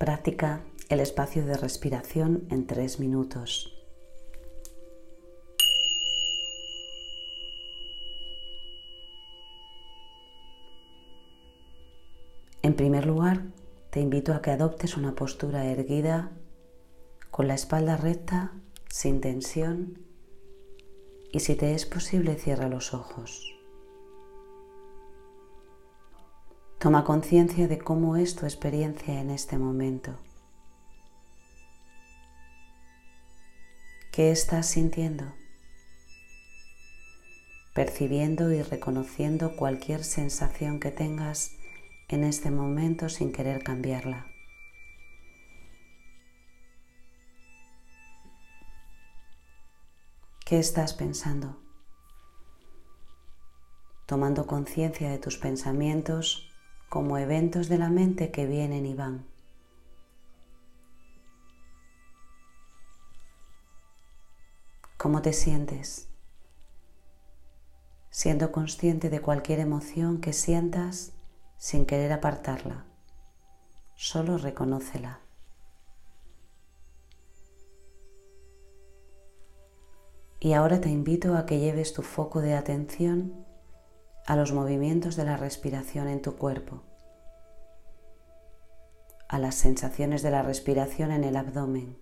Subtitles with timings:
[0.00, 3.76] Práctica el espacio de respiración en tres minutos.
[12.62, 13.42] En primer lugar,
[13.90, 16.32] te invito a que adoptes una postura erguida,
[17.30, 18.54] con la espalda recta,
[18.88, 19.98] sin tensión,
[21.30, 23.59] y si te es posible, cierra los ojos.
[26.80, 30.18] Toma conciencia de cómo es tu experiencia en este momento.
[34.10, 35.26] ¿Qué estás sintiendo?
[37.74, 41.50] Percibiendo y reconociendo cualquier sensación que tengas
[42.08, 44.26] en este momento sin querer cambiarla.
[50.46, 51.60] ¿Qué estás pensando?
[54.06, 56.49] Tomando conciencia de tus pensamientos
[56.90, 59.24] como eventos de la mente que vienen y van.
[64.96, 66.08] ¿Cómo te sientes?
[68.10, 71.12] Siendo consciente de cualquier emoción que sientas
[71.58, 72.84] sin querer apartarla,
[73.94, 75.20] solo reconócela.
[80.40, 83.46] Y ahora te invito a que lleves tu foco de atención
[84.30, 86.84] a los movimientos de la respiración en tu cuerpo,
[89.28, 91.98] a las sensaciones de la respiración en el abdomen,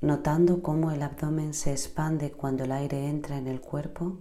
[0.00, 4.16] notando cómo el abdomen se expande cuando el aire entra en el cuerpo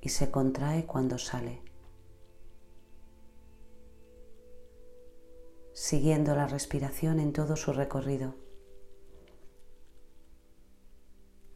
[0.00, 1.62] y se contrae cuando sale.
[5.72, 8.34] Siguiendo la respiración en todo su recorrido,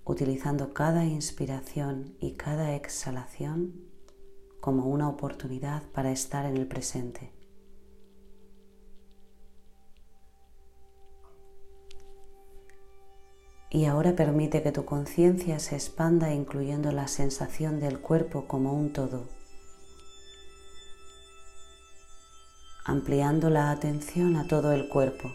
[0.08, 3.74] utilizando cada inspiración y cada exhalación
[4.58, 7.30] como una oportunidad para estar en el presente.
[13.70, 18.94] Y ahora permite que tu conciencia se expanda incluyendo la sensación del cuerpo como un
[18.94, 19.28] todo,
[22.86, 25.34] ampliando la atención a todo el cuerpo,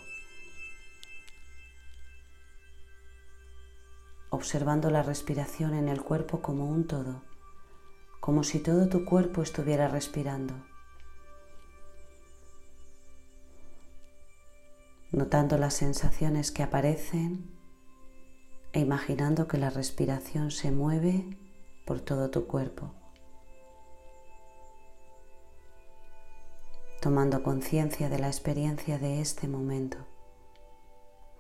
[4.34, 7.22] observando la respiración en el cuerpo como un todo,
[8.20, 10.56] como si todo tu cuerpo estuviera respirando.
[15.14, 17.48] notando las sensaciones que aparecen
[18.74, 21.38] e imaginando que la respiración se mueve
[21.86, 22.92] por todo tu cuerpo.
[27.00, 30.00] Tomando conciencia de la experiencia de este momento,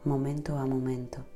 [0.03, 1.32] momento a momento.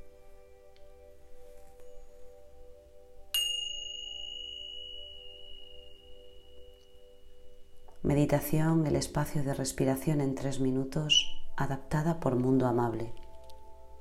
[8.08, 13.12] Meditación, el espacio de respiración en tres minutos, adaptada por Mundo Amable.